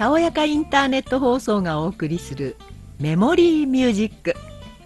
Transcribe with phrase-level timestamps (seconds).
[0.00, 2.56] たおやかインターネット放送がお送りする
[3.00, 4.34] メモリーミュージック。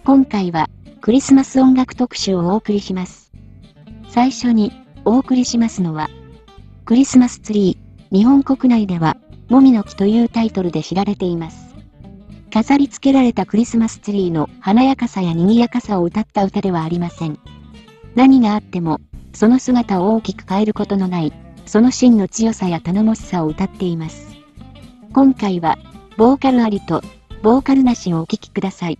[0.03, 0.67] 今回は
[0.99, 3.31] クリスマス音楽特集をお送りします。
[4.09, 4.73] 最初に
[5.05, 6.09] お送りしますのは
[6.83, 9.15] クリスマスツリー日本国内では
[9.47, 11.73] もみの木というタイトルで知られています。
[12.51, 17.39] 飾り付けられたクリスマスツリーの華やかさや賑やかさを歌った歌ではありません。
[18.15, 18.99] 何があっても
[19.33, 21.31] その姿を大きく変えることのない
[21.65, 24.34] その真の強さや頼もしさを歌っています。
[25.15, 25.77] 今回は、
[26.17, 27.01] ボーカルありと、
[27.41, 28.99] ボーカルなしをお聴きください。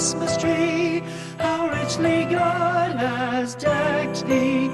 [0.00, 1.02] Christmas tree,
[1.38, 4.70] how richly God has decked thee.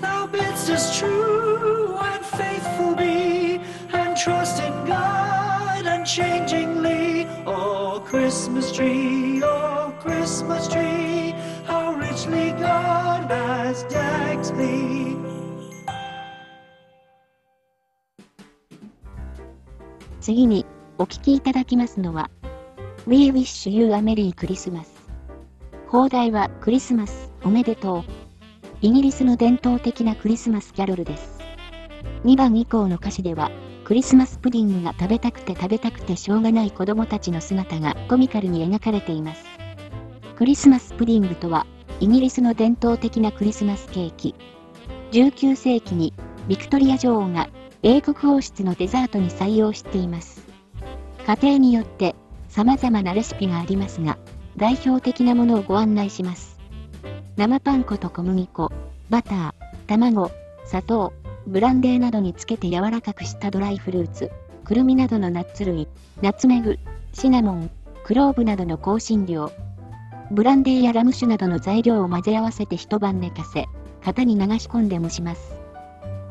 [0.00, 3.60] Thou bidst us true and faithful be,
[3.92, 7.26] and trust in God unchangingly.
[7.44, 11.34] Oh, Christmas tree, oh, Christmas tree,
[11.66, 15.16] how richly God has decked thee.
[20.20, 20.64] 次に
[20.98, 22.30] お聴きいただきますのは
[23.07, 24.85] We Wish You a Merry Christmas
[25.87, 28.03] 放題はクリスマスおめでとう。
[28.81, 31.39] イギリスの伝統的なクリスマスキャロルです。
[32.25, 33.49] 2番以降の歌詞では
[33.85, 39.43] クリスマスプディングが食べたくて食べたくてしょうがない子供たちの姿がコミカルに描かれています。
[40.35, 41.65] クリスマスプディングとは
[41.99, 44.35] イギリスの伝統的なクリスマスケーキ。
[45.11, 46.13] 19世紀に
[46.47, 47.49] ビクトリア女王が
[47.81, 50.45] 英国王室のデザートに採用しています。
[51.25, 52.15] 家庭によって
[52.51, 54.17] 様々なレシピがありますが、
[54.57, 56.59] 代表的なものをご案内します。
[57.37, 58.69] 生パン粉と小麦粉、
[59.09, 59.53] バター、
[59.87, 60.29] 卵、
[60.65, 61.13] 砂糖、
[61.47, 64.31] ブランデーなどにつけて柔らかくしたドライフルーツ、
[64.65, 65.87] くるみなどのナッツ類、
[66.21, 66.77] ナツメグ、
[67.13, 67.69] シナモン、
[68.03, 69.49] クローブなどの香辛料、
[70.29, 73.65] ブランデーやラム酒などの材料を混ぜ合わせて一晩寝かせ、
[74.03, 75.55] 型に流し込んで蒸します。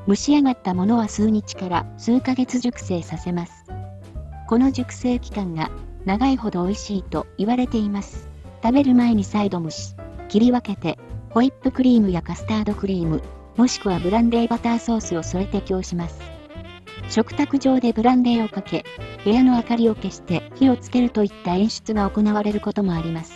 [0.06, 3.64] 蒸し上がったものは数日から数ヶ月熟成させます。
[4.48, 5.70] この熟成期間が
[6.04, 8.28] 長いほど美味しいと言われています。
[8.62, 9.94] 食べる前に再度蒸し、
[10.28, 10.98] 切り分けて、
[11.30, 13.22] ホイップクリームやカスタードクリーム、
[13.56, 16.20] もしくはブランデーバターソースを添えて供します。
[17.08, 18.84] 食卓上でブランデーをかけ、
[19.24, 23.32] 部屋の明かりを消して火をつけるといった演出が行われることもあります。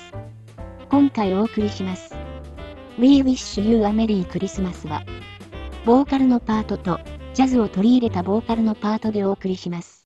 [0.89, 2.15] 今回お送りします。
[2.99, 5.05] We Wish You a Merry Christmas は、
[5.85, 7.01] ボーカルのパートと、
[7.35, 10.04] ジャズを取り入れたボーカルのパートでお送りします。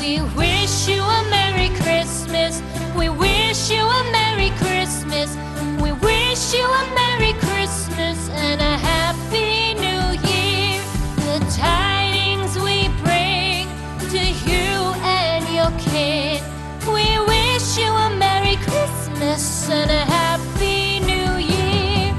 [0.00, 2.62] We wish you a Merry Christmas.
[2.96, 5.36] We wish you a Merry Christmas.
[5.78, 10.80] We wish you a Merry Christmas and a Happy New Year.
[11.28, 13.68] The tidings we bring
[14.08, 14.72] to you
[15.04, 16.42] and your kid.
[16.86, 22.14] We wish you a Merry Christmas and a Happy New Year.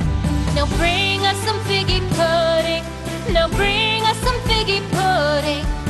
[0.54, 2.84] Now bring us some figgy pudding.
[3.34, 5.81] Now bring us some figgy pudding.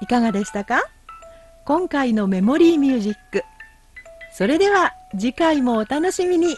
[0.00, 0.82] いかがでしたか？
[1.64, 3.42] 今回のメモリーミュージック。
[4.32, 6.56] それでは次回もお楽しみに。